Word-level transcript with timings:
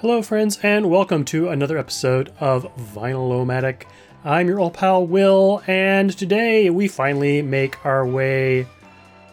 Hello, 0.00 0.22
friends, 0.22 0.60
and 0.62 0.88
welcome 0.88 1.24
to 1.24 1.48
another 1.48 1.76
episode 1.76 2.32
of 2.38 2.72
Vinyl-O-Matic. 2.76 3.82
I'm 4.24 4.46
your 4.46 4.60
old 4.60 4.74
pal 4.74 5.04
Will, 5.04 5.60
and 5.66 6.16
today 6.16 6.70
we 6.70 6.86
finally 6.86 7.42
make 7.42 7.84
our 7.84 8.06
way 8.06 8.68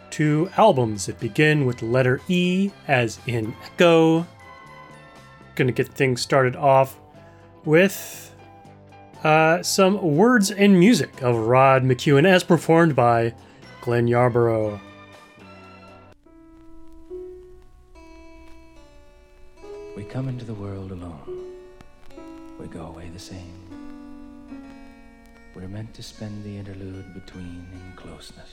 to 0.09 0.49
albums 0.57 1.05
that 1.05 1.19
begin 1.19 1.67
with 1.67 1.77
the 1.77 1.85
letter 1.85 2.19
E, 2.27 2.71
as 2.87 3.19
in 3.27 3.53
Echo. 3.63 4.25
Gonna 5.53 5.71
get 5.71 5.89
things 5.89 6.21
started 6.21 6.55
off 6.55 6.99
with 7.63 8.33
uh, 9.23 9.61
some 9.61 10.15
words 10.15 10.49
and 10.49 10.79
music 10.79 11.21
of 11.21 11.45
Rod 11.45 11.83
McKuen 11.83 12.25
as 12.25 12.43
performed 12.43 12.95
by 12.95 13.35
Glenn 13.81 14.07
Yarbrough. 14.07 14.79
Come 20.15 20.29
into 20.29 20.45
the 20.45 20.53
world 20.53 20.93
alone. 20.93 21.51
We 22.57 22.67
go 22.67 22.85
away 22.85 23.09
the 23.09 23.19
same. 23.19 23.59
We're 25.53 25.67
meant 25.67 25.93
to 25.95 26.01
spend 26.01 26.45
the 26.45 26.55
interlude 26.57 27.13
between 27.13 27.67
in 27.73 27.93
closeness, 27.97 28.51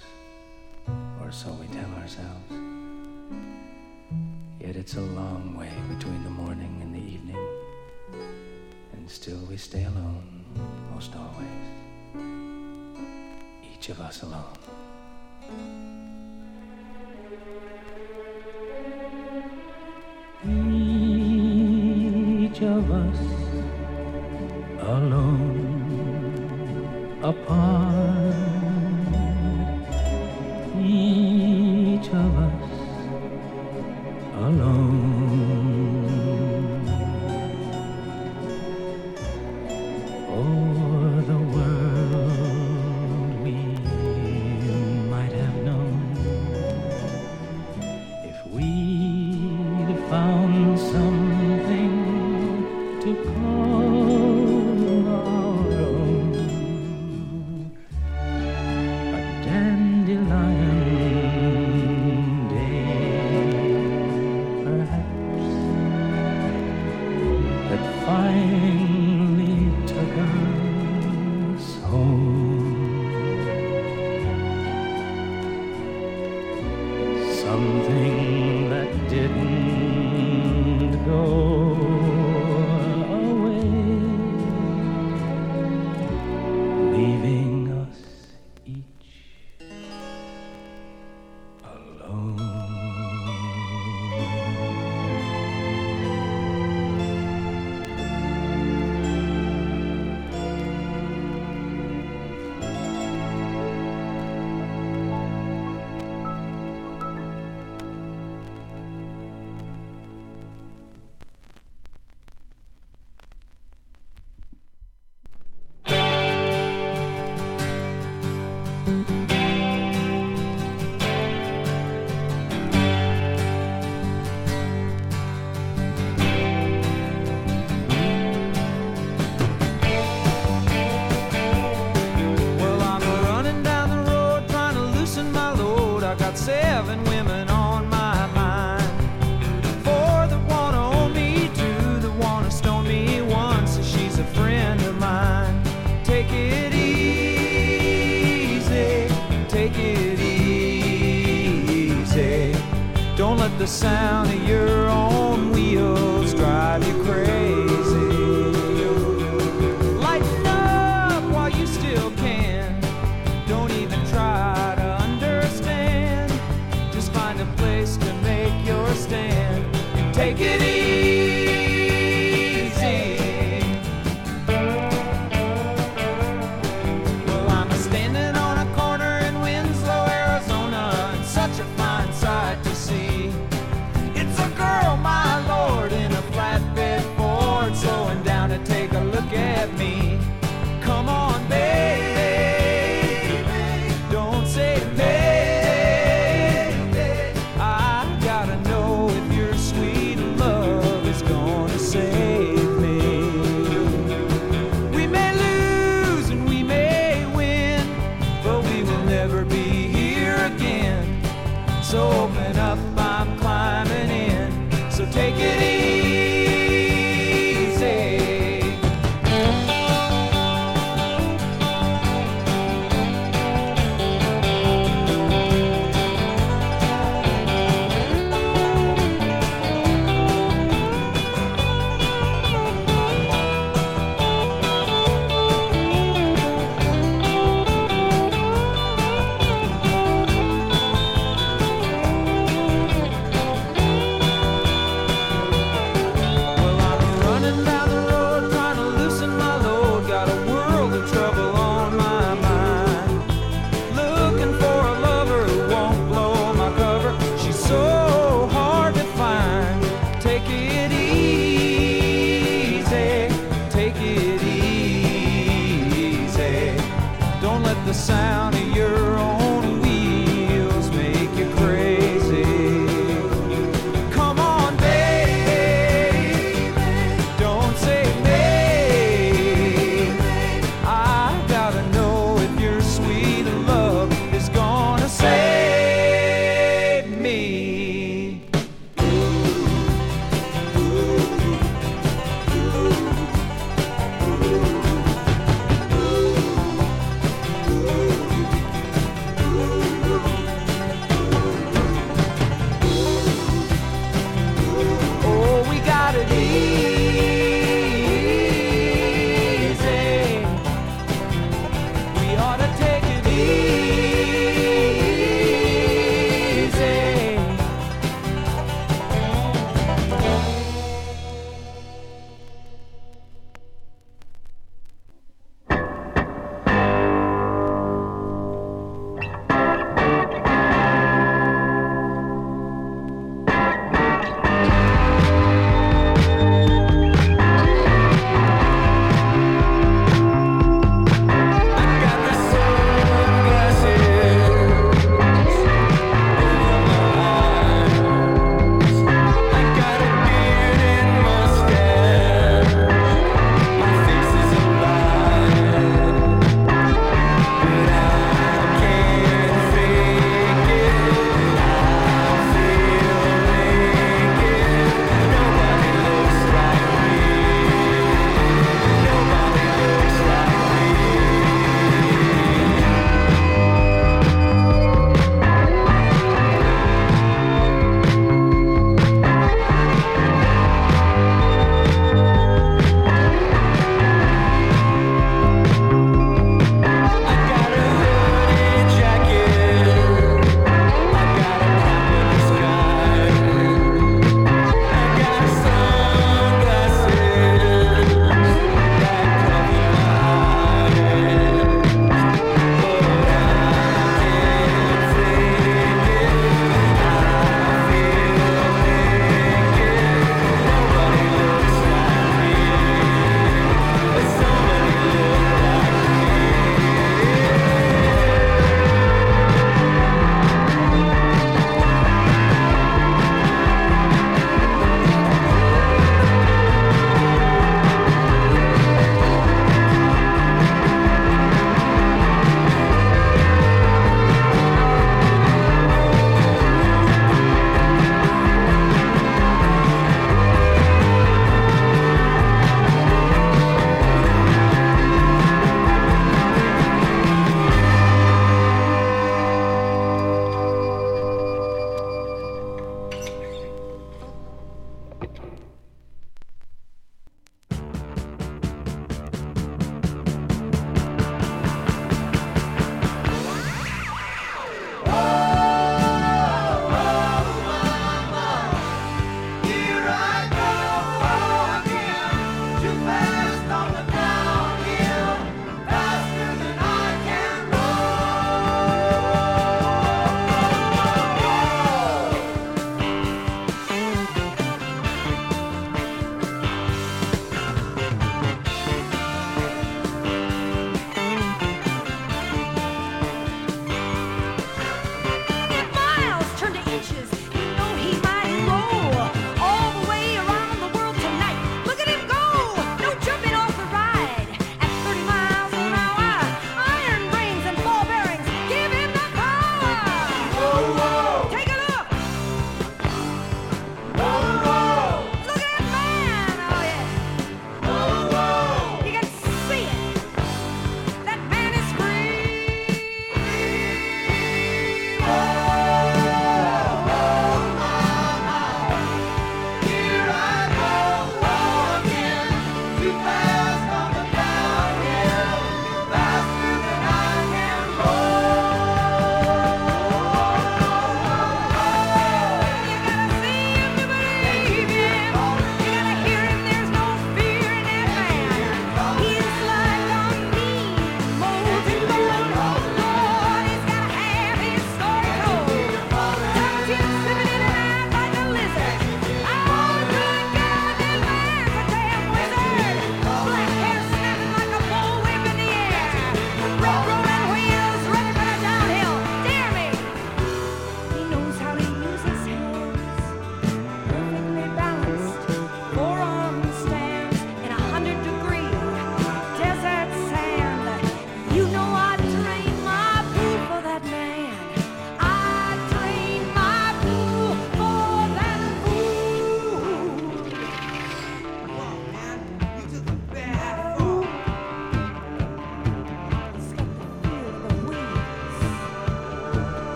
or 1.20 1.30
so 1.30 1.52
we 1.52 1.68
tell 1.68 1.92
ourselves. 2.00 2.50
Yet 4.58 4.74
it's 4.74 4.96
a 4.96 5.02
long 5.02 5.56
way 5.56 5.70
between 5.88 6.24
the 6.24 6.30
morning 6.30 6.80
and 6.82 6.92
the 6.92 7.12
evening, 7.14 7.38
and 8.94 9.08
still 9.08 9.38
we 9.48 9.56
stay 9.56 9.84
alone 9.84 10.44
most 10.92 11.14
always. 11.14 11.46
Each 13.72 13.88
of 13.88 14.00
us 14.00 14.24
alone. 14.24 15.91
Of 22.62 22.90
us 22.90 23.20
alone 24.80 25.58
apart. 27.22 28.34
Each 30.84 32.08
of 32.08 32.38
us 32.48 32.70
alone 34.46 34.91
that 68.12 68.91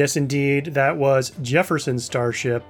Yes, 0.00 0.16
indeed, 0.16 0.64
that 0.72 0.96
was 0.96 1.28
Jefferson 1.42 1.98
Starship. 1.98 2.64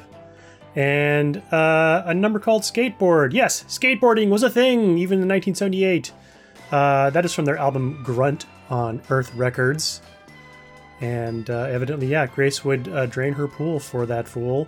And 0.75 1.37
uh, 1.53 2.03
a 2.05 2.13
number 2.13 2.41
called 2.41 2.63
Skateboard. 2.63 3.33
Yes, 3.33 3.63
skateboarding 3.69 4.31
was 4.31 4.43
a 4.43 4.51
thing 4.51 4.99
even 4.99 5.23
in 5.23 5.29
1978. 5.29 6.11
Uh, 6.73 7.11
that 7.11 7.25
is 7.25 7.33
from 7.33 7.45
their 7.45 7.57
album 7.57 8.03
Grunt 8.03 8.47
on 8.69 9.01
Earth 9.11 9.33
Records. 9.37 10.03
And 11.01 11.49
uh, 11.49 11.69
evidently, 11.71 12.09
yeah, 12.09 12.27
Grace 12.27 12.65
would 12.65 12.89
uh, 12.89 13.07
drain 13.07 13.33
her 13.35 13.47
pool 13.47 13.79
for 13.79 14.07
that 14.07 14.27
fool. 14.27 14.67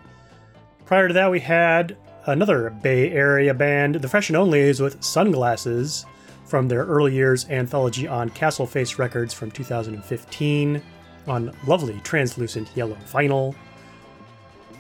Prior 0.85 1.09
to 1.09 1.15
that, 1.15 1.33
we 1.33 1.41
had 1.41 1.97
another 2.27 2.71
Bay 2.71 3.11
Area 3.11 3.55
band, 3.55 3.97
the 3.97 4.09
Fresh 4.09 4.31
and 4.31 4.39
Onlys, 4.39 4.81
with 4.81 5.03
Sunglasses 5.03 6.07
from 6.45 6.69
their 6.69 6.85
early 6.85 7.13
years 7.13 7.45
anthology 7.51 8.07
on 8.07 8.31
Castle 8.31 8.67
Face 8.69 9.01
Records 9.01 9.35
from 9.35 9.51
2015 9.51 10.81
on 11.27 11.55
lovely 11.67 12.01
translucent 12.03 12.69
yellow 12.75 12.97
vinyl. 13.07 13.55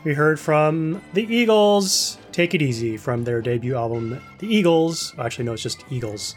We 0.05 0.15
heard 0.15 0.41
from 0.41 1.01
the 1.13 1.23
Eagles, 1.23 2.19
Take 2.33 2.55
It 2.55 2.63
Easy, 2.63 2.97
from 2.97 3.23
their 3.23 3.41
debut 3.41 3.77
album, 3.77 4.21
The 4.39 4.53
Eagles. 4.53 5.15
Actually, 5.19 5.45
no, 5.45 5.53
it's 5.53 5.63
just 5.63 5.85
Eagles. 5.91 6.35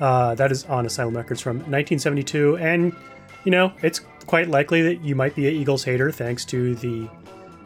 Uh, 0.00 0.34
that 0.36 0.50
is 0.50 0.64
on 0.66 0.86
Asylum 0.86 1.16
Records 1.16 1.40
from 1.40 1.56
1972, 1.56 2.56
and 2.58 2.94
you 3.44 3.50
know, 3.50 3.72
it's 3.82 4.00
quite 4.26 4.48
likely 4.48 4.82
that 4.82 5.02
you 5.02 5.14
might 5.14 5.34
be 5.34 5.48
an 5.48 5.54
Eagles 5.54 5.84
hater 5.84 6.10
thanks 6.10 6.44
to 6.46 6.74
the 6.76 7.08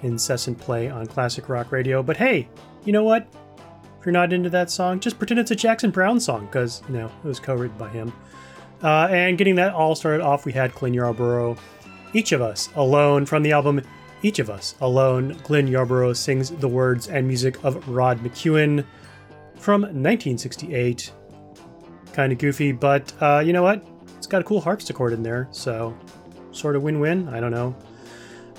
incessant 0.02 0.58
play 0.58 0.88
on 0.88 1.06
classic 1.06 1.48
rock 1.48 1.72
radio. 1.72 2.02
But 2.02 2.16
hey, 2.16 2.48
you 2.84 2.92
know 2.92 3.04
what? 3.04 3.26
If 3.98 4.06
you're 4.06 4.12
not 4.12 4.32
into 4.32 4.50
that 4.50 4.70
song, 4.70 4.98
just 4.98 5.18
pretend 5.18 5.40
it's 5.40 5.52
a 5.52 5.56
Jackson 5.56 5.90
Browne 5.90 6.18
song 6.18 6.46
because 6.46 6.82
you 6.88 6.94
know 6.94 7.06
it 7.06 7.26
was 7.26 7.38
co-written 7.38 7.76
by 7.78 7.88
him. 7.88 8.12
Uh, 8.82 9.06
and 9.10 9.38
getting 9.38 9.54
that 9.56 9.72
all 9.72 9.94
started 9.94 10.22
off, 10.22 10.44
we 10.44 10.52
had 10.52 10.74
Glenn 10.74 10.92
Yarbrough, 10.92 11.58
Each 12.12 12.32
of 12.32 12.42
Us 12.42 12.68
Alone 12.74 13.26
from 13.26 13.42
the 13.42 13.52
album 13.52 13.80
Each 14.22 14.38
of 14.38 14.50
Us 14.50 14.74
Alone. 14.80 15.38
Glenn 15.44 15.68
Yarbrough 15.68 16.16
sings 16.16 16.50
the 16.50 16.68
words 16.68 17.08
and 17.08 17.26
music 17.26 17.62
of 17.64 17.86
Rod 17.88 18.18
McKuen 18.18 18.84
from 19.56 19.82
1968. 19.82 21.12
Kind 22.12 22.32
of 22.32 22.38
goofy, 22.38 22.72
but 22.72 23.12
uh, 23.20 23.42
you 23.44 23.52
know 23.52 23.62
what? 23.62 23.84
It's 24.18 24.26
got 24.26 24.40
a 24.40 24.44
cool 24.44 24.60
harpsichord 24.60 25.12
in 25.12 25.22
there, 25.22 25.48
so 25.52 25.96
sort 26.50 26.76
of 26.76 26.82
win 26.82 27.00
win. 27.00 27.28
I 27.28 27.40
don't 27.40 27.52
know. 27.52 27.74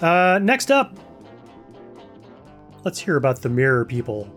Uh, 0.01 0.39
next 0.41 0.71
up, 0.71 0.97
let's 2.83 2.99
hear 2.99 3.17
about 3.17 3.41
the 3.41 3.49
Mirror 3.49 3.85
People. 3.85 4.29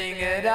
Nothing 0.00 0.22
at 0.22 0.46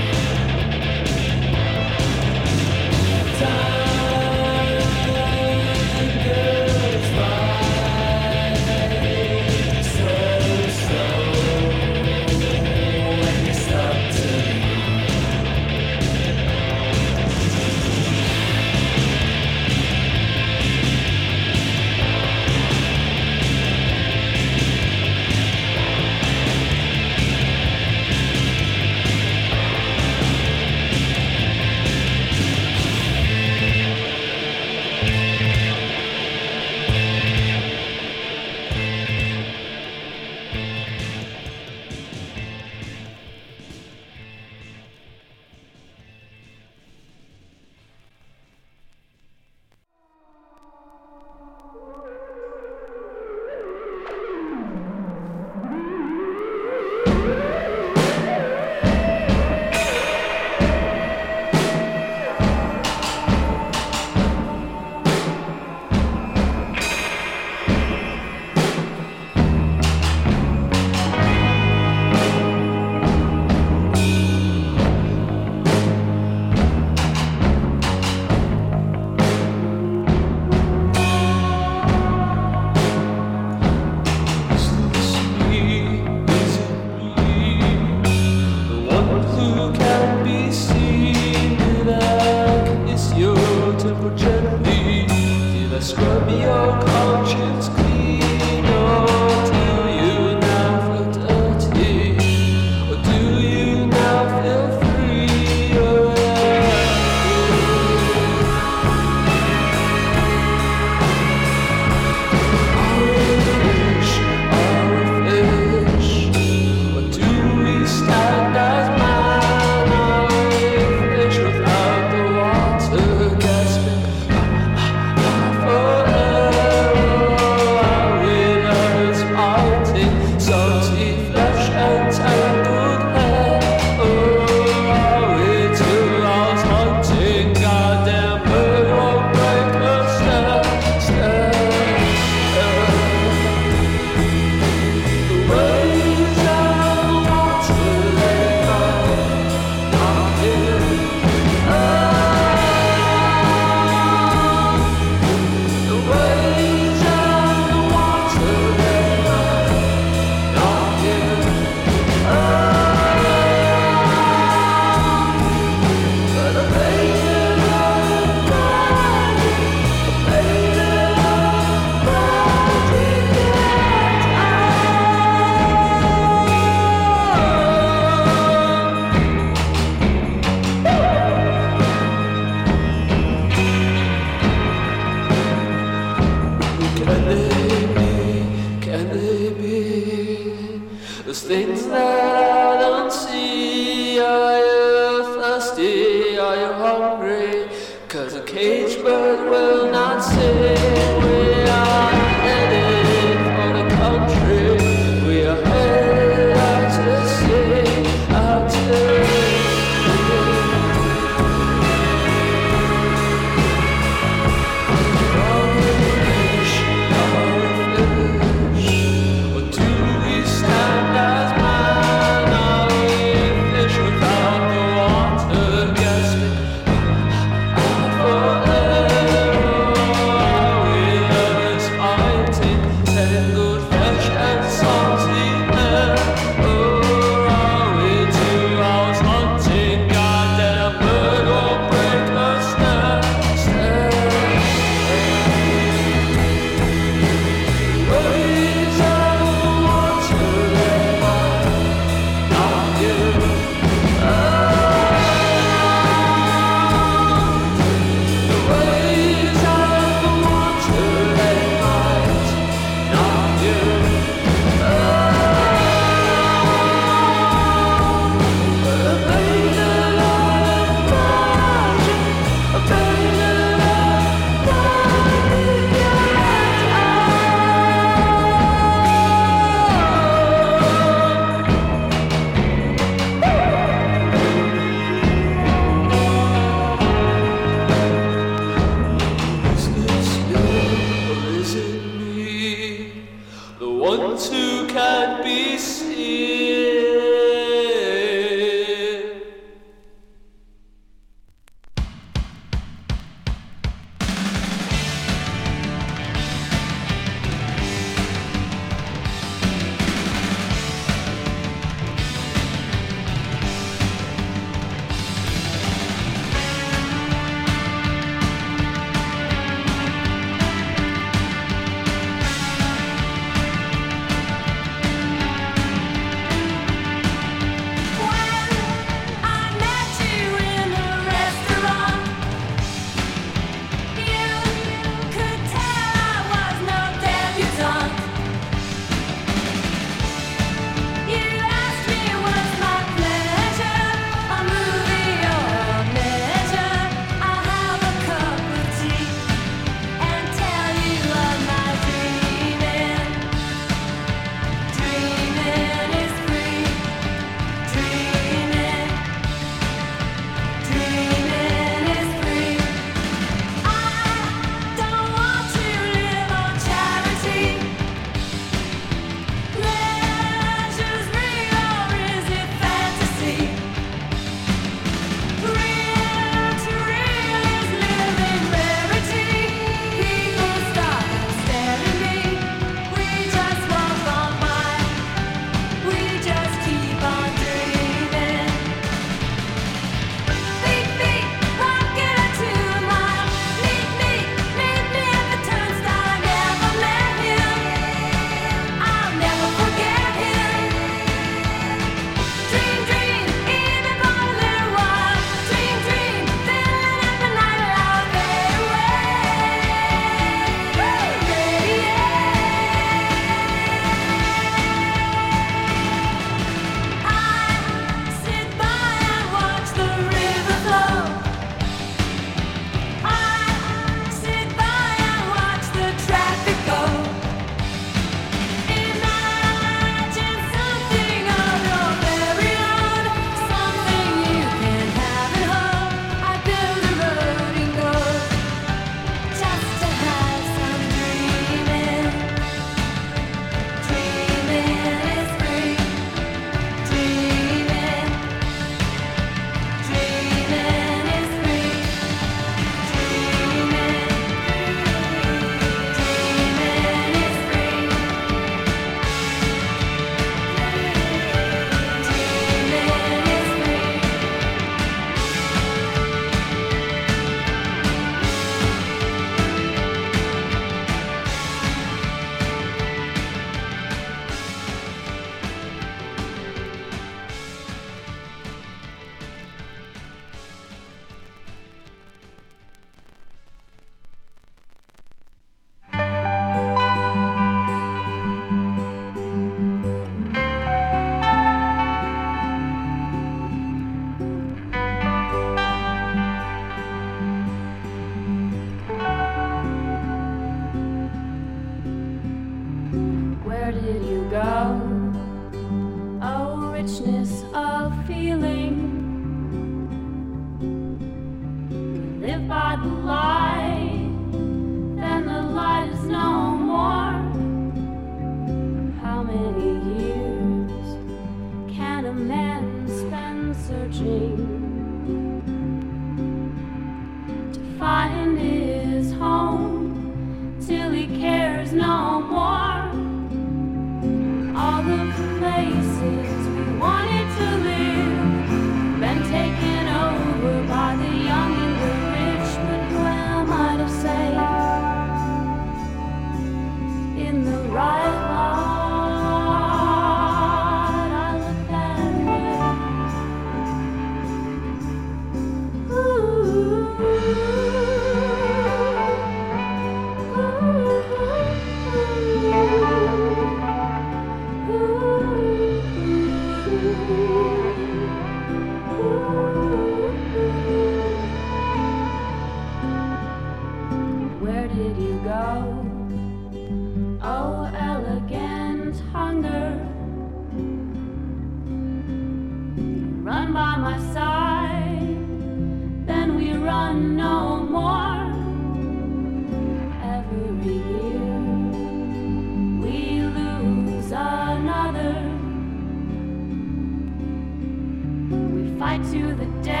to 599.31 599.55
the 599.55 599.65
death, 599.81 600.00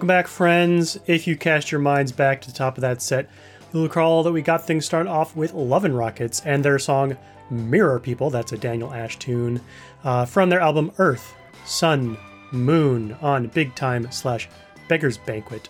Welcome 0.00 0.08
back, 0.08 0.28
friends. 0.28 0.98
If 1.06 1.26
you 1.26 1.36
cast 1.36 1.70
your 1.70 1.78
minds 1.82 2.10
back 2.10 2.40
to 2.40 2.50
the 2.50 2.56
top 2.56 2.78
of 2.78 2.80
that 2.80 3.02
set, 3.02 3.28
you'll 3.70 3.82
recall 3.82 4.22
that 4.22 4.32
we 4.32 4.40
got 4.40 4.66
things 4.66 4.86
started 4.86 5.10
off 5.10 5.36
with 5.36 5.52
Love 5.52 5.84
and 5.84 5.94
Rockets 5.94 6.40
and 6.46 6.64
their 6.64 6.78
song 6.78 7.18
Mirror 7.50 8.00
People. 8.00 8.30
That's 8.30 8.52
a 8.52 8.56
Daniel 8.56 8.94
Ash 8.94 9.18
tune 9.18 9.60
uh, 10.02 10.24
from 10.24 10.48
their 10.48 10.60
album 10.60 10.90
Earth, 10.96 11.34
Sun, 11.66 12.16
Moon 12.50 13.12
on 13.20 13.48
Big 13.48 13.74
Time 13.74 14.10
slash 14.10 14.48
Beggar's 14.88 15.18
Banquet 15.18 15.68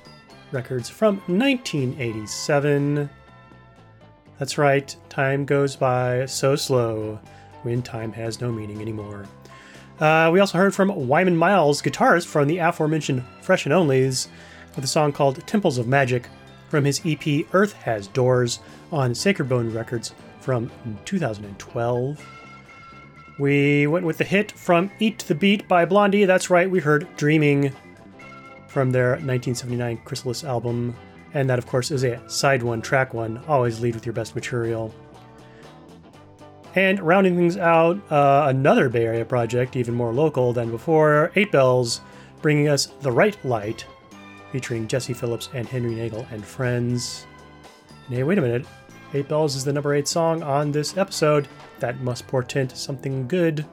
Records 0.53 0.88
from 0.88 1.16
1987. 1.27 3.11
That's 4.38 4.59
right, 4.59 4.95
time 5.09 5.45
goes 5.45 5.75
by 5.75 6.25
so 6.27 6.55
slow 6.55 7.19
when 7.64 7.83
time 7.83 8.12
has 8.12 8.40
no 8.40 8.53
meaning 8.53 8.81
anymore. 8.81 9.27
Uh, 10.01 10.31
we 10.33 10.41
also 10.41 10.57
heard 10.57 10.75
from 10.75 10.89
Wymond 10.91 11.37
Miles, 11.37 11.83
guitarist 11.83 12.27
from 12.27 12.49
the 12.49 12.59
aforementioned 12.59 13.23
Fresh 13.43 13.67
and 13.67 13.75
Onlys, 13.75 14.29
with 14.75 14.85
a 14.85 14.89
song 14.89 15.13
called 15.13 15.47
Temples 15.47 15.77
of 15.77 15.87
Magic 15.87 16.27
from 16.71 16.85
his 16.85 17.03
EP 17.05 17.45
Earth 17.53 17.75
Has 17.75 18.07
Doors 18.07 18.61
on 18.91 19.15
Sacred 19.15 19.49
Bone 19.49 19.71
Records 19.73 20.15
from 20.41 20.71
2012. 21.05 22.27
We 23.39 23.87
went 23.87 24.07
with 24.07 24.19
the 24.19 24.25
hit 24.25 24.53
from 24.53 24.91
Eat 25.01 25.19
the 25.21 25.35
Beat 25.35 25.69
by 25.69 25.85
Blondie. 25.85 26.25
That's 26.25 26.49
right, 26.49 26.71
we 26.71 26.81
heard 26.81 27.07
Dreaming 27.17 27.73
from 28.69 28.93
their 28.93 29.11
1979 29.11 30.01
Chrysalis 30.05 30.45
album. 30.45 30.97
And 31.35 31.49
that, 31.51 31.59
of 31.59 31.67
course, 31.67 31.91
is 31.91 32.05
a 32.05 32.21
side 32.29 32.63
one, 32.63 32.81
track 32.81 33.13
one. 33.13 33.39
Always 33.47 33.81
lead 33.81 33.95
with 33.95 34.07
your 34.07 34.13
best 34.13 34.35
material. 34.35 34.95
And 36.75 37.01
rounding 37.01 37.37
things 37.37 37.57
out, 37.57 38.01
uh, 38.13 38.45
another 38.49 38.89
Bay 38.89 39.05
Area 39.05 39.25
project, 39.25 39.75
even 39.75 39.95
more 39.95 40.13
local 40.13 40.53
than 40.53 40.71
before, 40.71 41.33
Eight 41.35 41.51
Bells, 41.51 42.01
bringing 42.43 42.69
us 42.69 42.87
The 42.87 43.11
Right 43.11 43.37
Light, 43.45 43.85
featuring 44.53 44.87
Jesse 44.87 45.13
Phillips 45.13 45.49
and 45.53 45.67
Henry 45.67 45.95
Nagel 45.95 46.27
and 46.31 46.45
friends. 46.45 47.27
And 48.07 48.17
hey, 48.17 48.23
wait 48.23 48.39
a 48.39 48.43
minute. 48.43 48.67
Eight 49.15 49.29
Bells 49.29 49.57
is 49.57 49.65
the 49.65 49.73
number 49.73 49.95
eight 49.95 50.07
song 50.07 50.43
on 50.45 50.71
this 50.71 50.97
episode. 50.97 51.49
That 51.81 52.01
must 52.01 52.29
portend 52.29 52.71
something 52.73 53.27
good. 53.27 53.67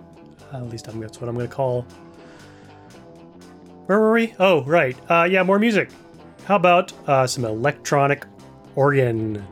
Uh, 0.51 0.57
at 0.57 0.69
least 0.69 0.87
I'm, 0.87 0.99
that's 0.99 1.21
what 1.21 1.29
I'm 1.29 1.35
going 1.35 1.47
to 1.47 1.53
call. 1.53 1.85
Where 3.85 3.99
were 3.99 4.13
we? 4.13 4.33
Oh, 4.39 4.63
right. 4.63 4.97
Uh, 5.09 5.27
yeah, 5.29 5.43
more 5.43 5.59
music. 5.59 5.91
How 6.45 6.55
about 6.55 6.91
uh, 7.07 7.27
some 7.27 7.45
electronic 7.45 8.25
organ? 8.75 9.45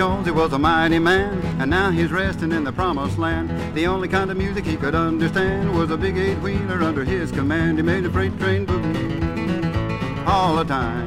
Jones, 0.00 0.24
he 0.24 0.32
was 0.32 0.54
a 0.54 0.58
mighty 0.58 0.98
man, 0.98 1.42
and 1.60 1.68
now 1.68 1.90
he's 1.90 2.10
resting 2.10 2.52
in 2.52 2.64
the 2.64 2.72
promised 2.72 3.18
land. 3.18 3.50
The 3.74 3.86
only 3.86 4.08
kind 4.08 4.30
of 4.30 4.38
music 4.38 4.64
he 4.64 4.78
could 4.78 4.94
understand 4.94 5.76
was 5.76 5.90
a 5.90 5.96
big 5.98 6.16
eight-wheeler 6.16 6.82
under 6.82 7.04
his 7.04 7.30
command. 7.30 7.76
He 7.76 7.82
made 7.82 8.06
a 8.06 8.10
freight 8.10 8.38
train 8.38 8.64
boogie 8.64 10.26
all 10.26 10.56
the 10.56 10.64
time. 10.64 11.06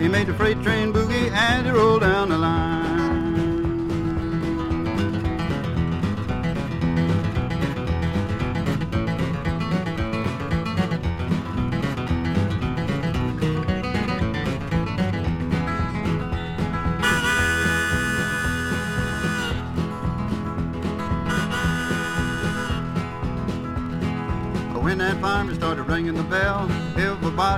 He 0.00 0.08
made 0.08 0.26
the 0.26 0.34
freight 0.34 0.60
train 0.64 0.92
boogie 0.92 1.30
and 1.30 1.64
he 1.64 1.70
rolled 1.70 2.00
down 2.00 2.30
the 2.30 2.38
line. 2.38 2.65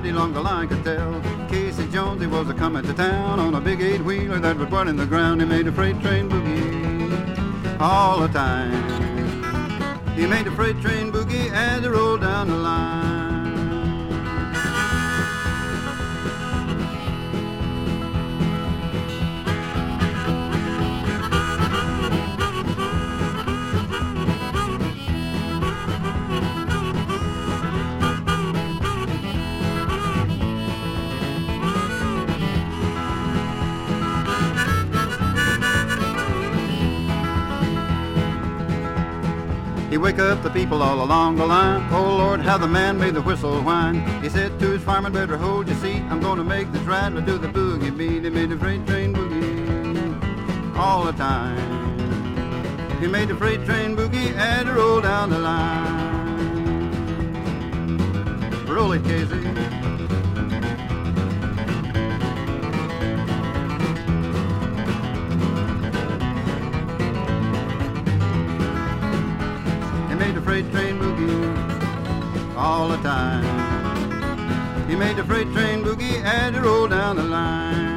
Along 0.07 0.33
the 0.33 0.41
line 0.41 0.69
could 0.69 0.85
tell. 0.85 1.21
Casey 1.49 1.87
Jones, 1.89 2.21
he 2.21 2.27
was 2.27 2.49
a 2.49 2.55
coming 2.55 2.85
to 2.85 2.95
town 2.95 3.41
on 3.41 3.55
a 3.55 3.61
big 3.61 3.81
eight-wheeler 3.81 4.39
that 4.39 4.57
was 4.57 4.71
running 4.71 4.97
the 4.97 5.07
ground. 5.07 5.41
He 5.41 5.47
made 5.47 5.67
a 5.67 5.73
freight 5.73 6.01
train 6.01 6.29
boogie 6.29 7.81
all 7.81 8.21
the 8.21 8.29
time. 8.29 8.73
He 10.15 10.27
made 10.27 10.47
a 10.47 10.53
freight 10.53 10.81
train 10.81 11.11
boogie 11.11 11.51
as 11.53 11.85
it 11.85 11.91
rolled 11.91 12.21
down 12.21 12.49
the 12.49 12.57
line. 12.57 12.98
He 39.99 40.05
wake 40.05 40.21
up 40.21 40.45
the 40.45 40.51
people 40.51 40.81
all 40.81 41.03
along 41.03 41.35
the 41.39 41.45
line. 41.45 41.85
Oh 41.91 42.19
Lord, 42.19 42.39
how 42.39 42.57
the 42.57 42.69
man 42.69 43.01
made 43.01 43.15
the 43.15 43.21
whistle 43.21 43.61
whine. 43.63 43.97
He 44.23 44.29
said 44.29 44.57
to 44.61 44.71
his 44.71 44.81
fireman, 44.81 45.13
better 45.13 45.37
hold 45.37 45.67
your 45.67 45.77
seat. 45.79 46.03
I'm 46.03 46.21
gonna 46.21 46.45
make 46.45 46.71
this 46.71 46.83
rattler 46.83 47.21
do 47.21 47.37
the 47.37 47.49
boogie 47.49 47.91
beat. 47.99 48.23
He 48.23 48.31
made 48.31 48.51
the 48.51 48.57
freight 48.57 48.87
train 48.87 49.13
boogie 49.13 50.77
all 50.77 51.05
the 51.05 51.11
time. 51.15 51.59
He 53.01 53.09
made 53.09 53.27
the 53.27 53.35
freight 53.35 53.65
train 53.65 53.97
boogie 53.97 54.37
and 54.37 54.69
it 54.69 54.73
rolled 54.73 55.03
down 55.03 55.31
the 55.31 55.41
line. 55.41 55.89
Roll 58.69 58.93
it, 58.93 59.03
Casey. 59.03 59.78
Freight 70.49 70.73
train 70.73 70.99
boogie 70.99 72.57
all 72.57 72.89
the 72.89 72.97
time. 73.03 73.45
He 74.89 74.97
made 74.97 75.17
the 75.17 75.25
freight 75.25 75.53
train 75.53 75.85
boogie 75.85 76.23
and 76.25 76.57
it 76.57 76.63
rolled 76.63 76.89
down 76.89 77.17
the 77.17 77.23
line. 77.23 77.88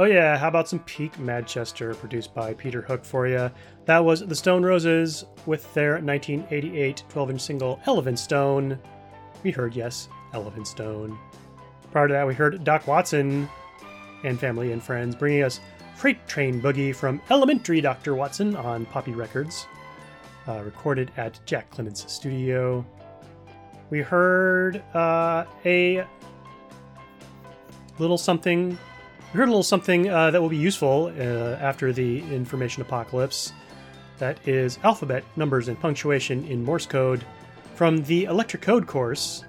Oh 0.00 0.04
yeah, 0.04 0.38
how 0.38 0.48
about 0.48 0.66
some 0.66 0.78
Peak 0.78 1.18
Manchester 1.18 1.92
produced 1.92 2.32
by 2.32 2.54
Peter 2.54 2.80
Hook 2.80 3.04
for 3.04 3.28
you? 3.28 3.50
That 3.84 4.02
was 4.02 4.26
The 4.26 4.34
Stone 4.34 4.62
Roses 4.62 5.26
with 5.44 5.74
their 5.74 6.00
1988 6.00 7.04
12-inch 7.10 7.40
single 7.42 7.78
Elephant 7.84 8.18
Stone. 8.18 8.78
We 9.42 9.50
heard 9.50 9.76
yes, 9.76 10.08
Elephant 10.32 10.66
Stone. 10.66 11.18
Prior 11.92 12.08
to 12.08 12.14
that, 12.14 12.26
we 12.26 12.32
heard 12.32 12.64
Doc 12.64 12.86
Watson 12.86 13.46
and 14.24 14.40
Family 14.40 14.72
and 14.72 14.82
Friends 14.82 15.14
bringing 15.14 15.42
us 15.42 15.60
Freight 15.96 16.26
Train 16.26 16.62
Boogie 16.62 16.96
from 16.96 17.20
Elementary 17.28 17.82
Dr. 17.82 18.14
Watson 18.14 18.56
on 18.56 18.86
Poppy 18.86 19.12
Records, 19.12 19.66
uh, 20.48 20.62
recorded 20.62 21.12
at 21.18 21.38
Jack 21.44 21.68
Clements' 21.68 22.10
studio. 22.10 22.86
We 23.90 24.00
heard 24.00 24.82
uh, 24.94 25.44
a 25.66 26.06
little 27.98 28.16
something 28.16 28.78
we 29.32 29.38
heard 29.38 29.48
a 29.48 29.52
little 29.52 29.62
something 29.62 30.10
uh, 30.10 30.30
that 30.32 30.40
will 30.42 30.48
be 30.48 30.56
useful 30.56 31.12
uh, 31.16 31.20
after 31.60 31.92
the 31.92 32.18
information 32.34 32.82
apocalypse. 32.82 33.52
That 34.18 34.46
is 34.46 34.78
alphabet, 34.82 35.24
numbers, 35.36 35.68
and 35.68 35.78
punctuation 35.78 36.44
in 36.46 36.64
Morse 36.64 36.86
code 36.86 37.24
from 37.76 38.02
the 38.04 38.24
electric 38.24 38.62
code 38.62 38.88
course. 38.88 39.44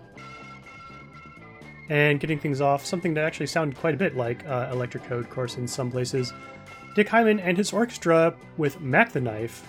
And 1.90 2.20
getting 2.20 2.40
things 2.40 2.62
off, 2.62 2.86
something 2.86 3.14
that 3.16 3.26
actually 3.26 3.48
sounded 3.48 3.78
quite 3.78 3.96
a 3.96 3.98
bit 3.98 4.16
like 4.16 4.46
uh, 4.48 4.70
electric 4.72 5.04
code 5.06 5.30
course 5.30 5.58
in 5.58 5.68
some 5.68 5.92
places. 5.92 6.32
Dick 6.94 7.10
Hyman 7.10 7.40
and 7.40 7.58
his 7.58 7.74
orchestra 7.74 8.36
with 8.58 8.80
Mack 8.82 9.12
the 9.12 9.20
Knife 9.20 9.66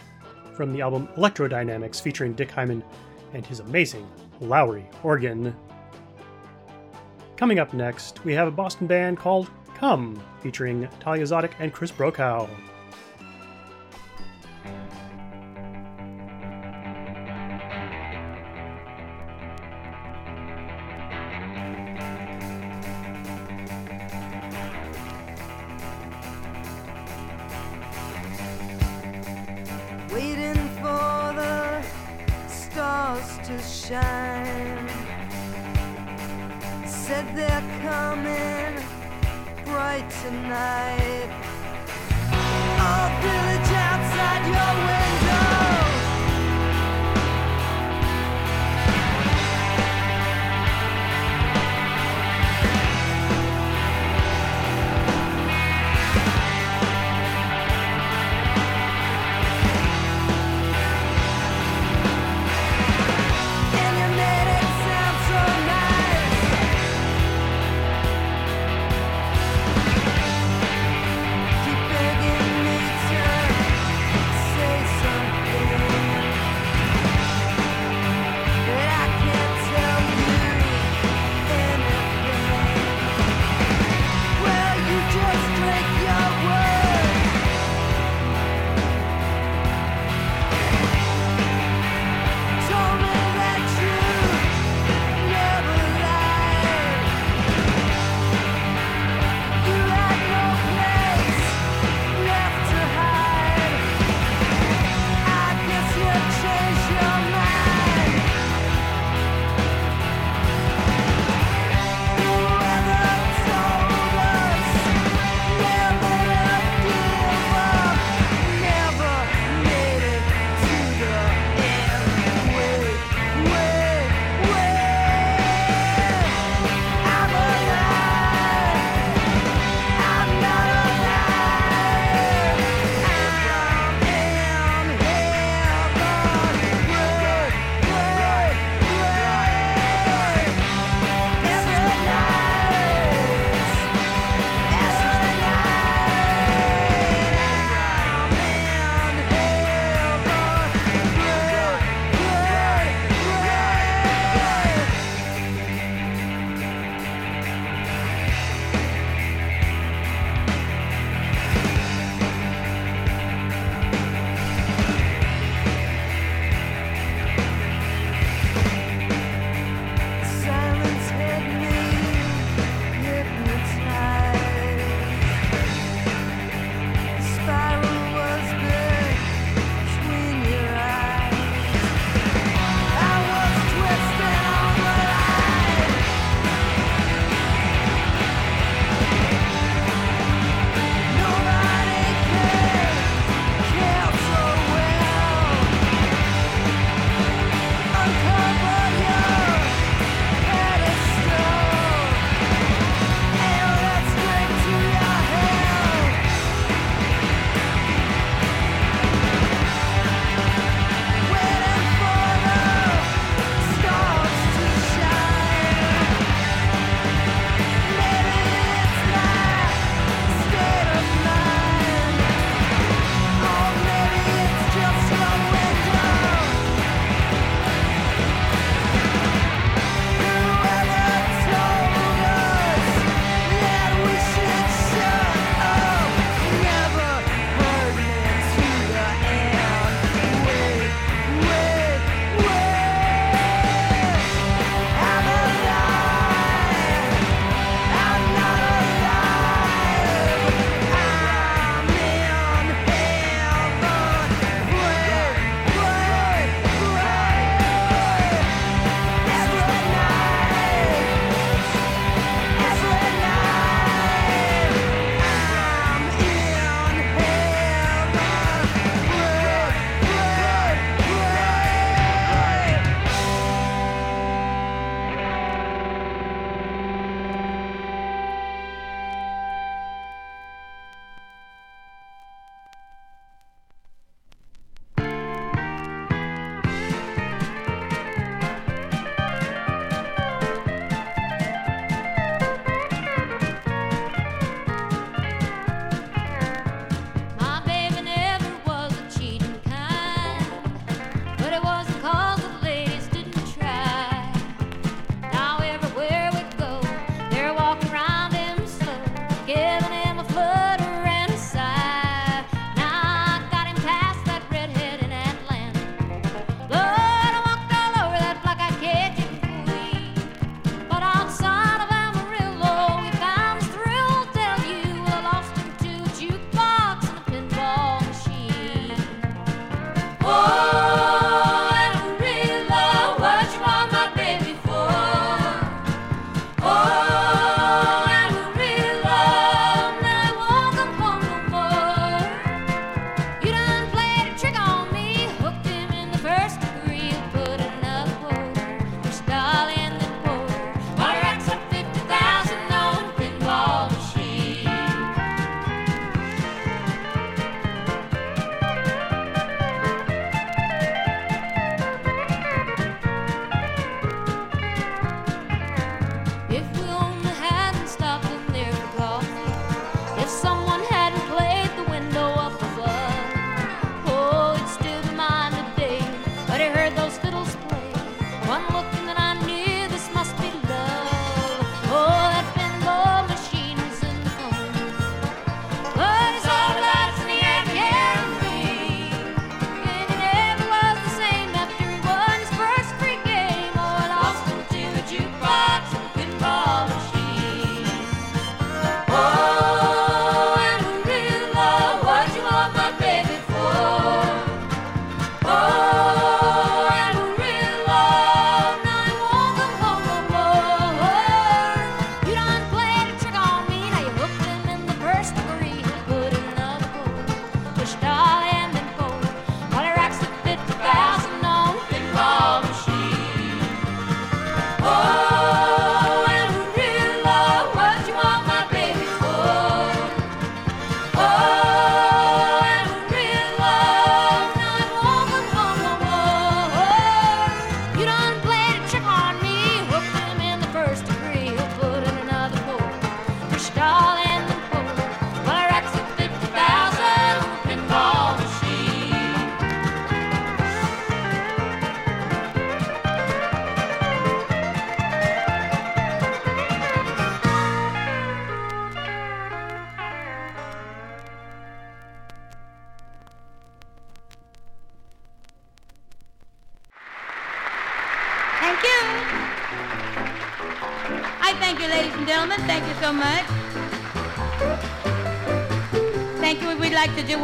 from 0.54 0.72
the 0.72 0.82
album 0.82 1.08
Electrodynamics 1.16 2.02
featuring 2.02 2.34
Dick 2.34 2.50
Hyman 2.50 2.84
and 3.32 3.46
his 3.46 3.60
amazing 3.60 4.06
Lowrey 4.42 4.84
organ. 5.02 5.56
Coming 7.36 7.58
up 7.58 7.72
next, 7.72 8.22
we 8.24 8.34
have 8.34 8.46
a 8.46 8.52
Boston 8.52 8.86
band 8.86 9.18
called 9.18 9.48
Come, 9.82 10.16
featuring 10.38 10.86
Thalia 11.00 11.24
Zedek 11.24 11.54
and 11.58 11.72
Chris 11.72 11.90
Brokaw. 11.90 12.46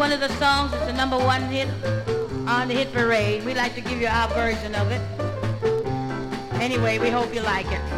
one 0.09 0.23
of 0.23 0.27
the 0.27 0.37
songs 0.39 0.73
is 0.73 0.81
the 0.87 0.93
number 0.95 1.19
one 1.19 1.43
hit 1.43 1.69
on 2.49 2.67
the 2.67 2.73
hit 2.73 2.91
parade. 2.95 3.45
We 3.45 3.53
like 3.53 3.75
to 3.75 3.83
give 3.83 4.01
you 4.01 4.07
our 4.07 4.27
version 4.29 4.75
of 4.75 4.91
it. 4.91 5.03
Anyway, 6.55 6.99
we 6.99 7.11
hope 7.11 7.35
you 7.35 7.43
like 7.43 7.67
it. 7.67 7.98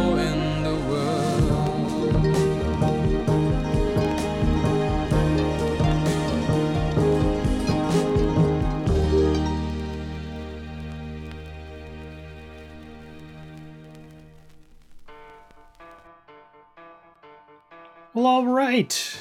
Well, 18.21 18.27
all 18.27 18.45
right. 18.45 19.17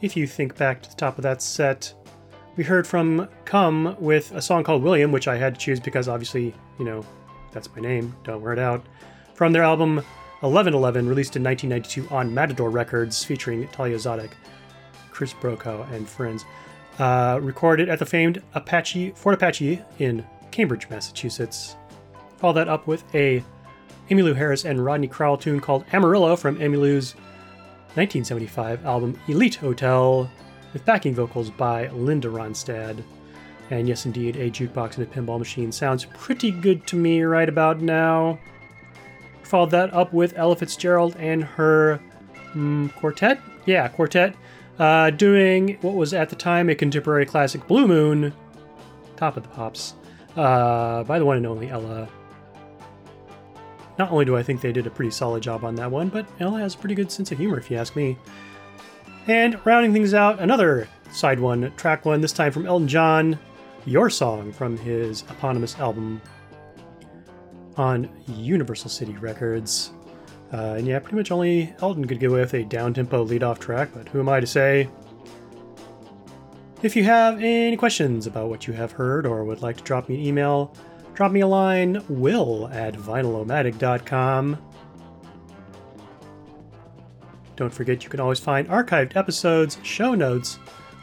If 0.00 0.16
you 0.16 0.28
think 0.28 0.56
back 0.56 0.82
to 0.82 0.88
the 0.88 0.94
top 0.94 1.18
of 1.18 1.22
that 1.24 1.42
set, 1.42 1.92
we 2.54 2.62
heard 2.62 2.86
from 2.86 3.28
Come 3.44 3.96
with 3.98 4.30
a 4.30 4.40
song 4.40 4.62
called 4.62 4.84
William, 4.84 5.10
which 5.10 5.26
I 5.26 5.36
had 5.36 5.56
to 5.56 5.60
choose 5.60 5.80
because 5.80 6.06
obviously, 6.06 6.54
you 6.78 6.84
know, 6.84 7.04
that's 7.50 7.68
my 7.74 7.82
name, 7.82 8.14
don't 8.22 8.40
wear 8.40 8.52
it 8.52 8.60
out. 8.60 8.86
From 9.34 9.52
their 9.52 9.64
album 9.64 9.96
1111, 10.42 11.08
released 11.08 11.34
in 11.34 11.42
1992 11.42 12.14
on 12.14 12.32
Matador 12.32 12.70
Records, 12.70 13.24
featuring 13.24 13.66
Thalia 13.66 13.96
Zedek, 13.96 14.30
Chris 15.10 15.32
Brokaw, 15.32 15.92
and 15.92 16.08
friends. 16.08 16.44
Uh, 17.00 17.40
recorded 17.42 17.88
at 17.88 17.98
the 17.98 18.06
famed 18.06 18.44
Apache 18.54 19.10
Fort 19.16 19.34
Apache 19.34 19.82
in 19.98 20.24
Cambridge, 20.52 20.88
Massachusetts. 20.88 21.74
Follow 22.36 22.52
that 22.52 22.68
up 22.68 22.86
with 22.86 23.02
a 23.12 23.42
Emmylou 24.08 24.36
Harris 24.36 24.64
and 24.64 24.84
Rodney 24.84 25.08
Crowell 25.08 25.36
tune 25.36 25.58
called 25.58 25.84
Amarillo 25.92 26.36
from 26.36 26.60
Emmylou's 26.60 27.16
1975 27.96 28.84
album 28.84 29.18
Elite 29.26 29.54
Hotel, 29.54 30.30
with 30.74 30.84
backing 30.84 31.14
vocals 31.14 31.48
by 31.48 31.88
Linda 31.88 32.28
Ronstadt. 32.28 33.02
And 33.70 33.88
yes, 33.88 34.04
indeed, 34.04 34.36
a 34.36 34.50
jukebox 34.50 34.98
and 34.98 35.06
a 35.06 35.10
pinball 35.10 35.38
machine 35.38 35.72
sounds 35.72 36.04
pretty 36.04 36.50
good 36.50 36.86
to 36.88 36.96
me 36.96 37.22
right 37.22 37.48
about 37.48 37.80
now. 37.80 38.38
Followed 39.42 39.70
that 39.70 39.94
up 39.94 40.12
with 40.12 40.36
Ella 40.36 40.56
Fitzgerald 40.56 41.16
and 41.18 41.42
her 41.42 41.98
mm, 42.52 42.94
quartet? 42.96 43.40
Yeah, 43.64 43.88
quartet. 43.88 44.36
Uh, 44.78 45.08
doing 45.08 45.78
what 45.80 45.94
was 45.94 46.12
at 46.12 46.28
the 46.28 46.36
time 46.36 46.68
a 46.68 46.74
contemporary 46.74 47.24
classic, 47.24 47.66
Blue 47.66 47.88
Moon, 47.88 48.34
Top 49.16 49.38
of 49.38 49.42
the 49.42 49.48
Pops, 49.48 49.94
uh, 50.36 51.02
by 51.04 51.18
the 51.18 51.24
one 51.24 51.38
and 51.38 51.46
only 51.46 51.70
Ella. 51.70 52.08
Not 53.98 54.10
only 54.10 54.24
do 54.24 54.36
I 54.36 54.42
think 54.42 54.60
they 54.60 54.72
did 54.72 54.86
a 54.86 54.90
pretty 54.90 55.10
solid 55.10 55.42
job 55.42 55.64
on 55.64 55.74
that 55.76 55.90
one, 55.90 56.08
but 56.08 56.26
Ella 56.40 56.58
has 56.58 56.74
a 56.74 56.78
pretty 56.78 56.94
good 56.94 57.10
sense 57.10 57.32
of 57.32 57.38
humor, 57.38 57.58
if 57.58 57.70
you 57.70 57.76
ask 57.76 57.96
me. 57.96 58.18
And 59.26 59.58
rounding 59.64 59.92
things 59.92 60.14
out, 60.14 60.40
another 60.40 60.88
side 61.10 61.40
one, 61.40 61.72
track 61.76 62.04
one, 62.04 62.20
this 62.20 62.32
time 62.32 62.52
from 62.52 62.66
Elton 62.66 62.88
John, 62.88 63.38
Your 63.84 64.10
Song 64.10 64.52
from 64.52 64.76
his 64.76 65.22
eponymous 65.22 65.78
album 65.78 66.20
on 67.76 68.08
Universal 68.28 68.90
City 68.90 69.16
Records. 69.16 69.92
Uh, 70.52 70.74
and 70.78 70.86
yeah, 70.86 70.98
pretty 70.98 71.16
much 71.16 71.30
only 71.30 71.74
Elton 71.80 72.06
could 72.06 72.20
get 72.20 72.30
away 72.30 72.40
with 72.40 72.54
a 72.54 72.64
down 72.64 72.94
tempo 72.94 73.22
lead 73.22 73.42
off 73.42 73.58
track, 73.58 73.88
but 73.94 74.08
who 74.08 74.20
am 74.20 74.28
I 74.28 74.40
to 74.40 74.46
say? 74.46 74.88
If 76.82 76.94
you 76.94 77.04
have 77.04 77.40
any 77.40 77.76
questions 77.76 78.26
about 78.26 78.48
what 78.48 78.66
you 78.66 78.74
have 78.74 78.92
heard 78.92 79.26
or 79.26 79.42
would 79.44 79.62
like 79.62 79.78
to 79.78 79.82
drop 79.82 80.08
me 80.08 80.14
an 80.16 80.20
email, 80.20 80.72
drop 81.16 81.32
me 81.32 81.40
a 81.40 81.46
line, 81.46 82.04
will 82.08 82.68
at 82.68 82.94
vinylomatic.com. 82.94 84.58
Don't 87.56 87.72
forget 87.72 88.04
you 88.04 88.10
can 88.10 88.20
always 88.20 88.38
find 88.38 88.68
archived 88.68 89.16
episodes, 89.16 89.78
show 89.82 90.14
notes, 90.14 90.58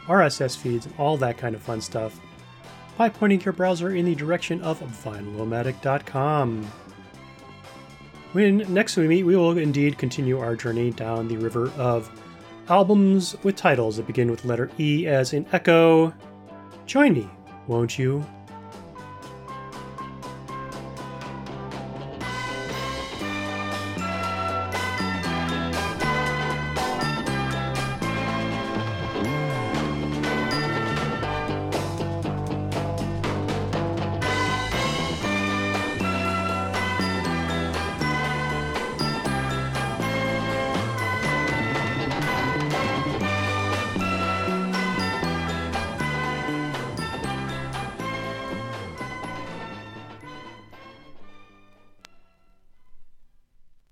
RSS 0.06 0.56
feeds, 0.56 0.86
and 0.86 0.94
all 0.98 1.16
that 1.16 1.36
kind 1.36 1.54
of 1.54 1.62
fun 1.62 1.80
stuff 1.80 2.20
by 2.96 3.08
pointing 3.08 3.40
your 3.40 3.52
browser 3.52 3.96
in 3.96 4.04
the 4.04 4.14
direction 4.14 4.62
of 4.62 4.80
vinylomatic.com. 4.80 6.64
When 8.32 8.58
next 8.72 8.96
we 8.96 9.08
meet, 9.08 9.24
we 9.24 9.36
will 9.36 9.58
indeed 9.58 9.98
continue 9.98 10.38
our 10.38 10.54
journey 10.54 10.90
down 10.90 11.26
the 11.26 11.36
river 11.36 11.70
of 11.76 12.10
albums 12.68 13.36
with 13.42 13.56
titles 13.56 13.96
that 13.96 14.06
begin 14.06 14.30
with 14.30 14.44
letter 14.44 14.70
E 14.78 15.06
as 15.06 15.32
in 15.32 15.46
Echo. 15.52 16.14
Join 16.86 17.14
me, 17.14 17.28
won't 17.66 17.98
you? 17.98 18.24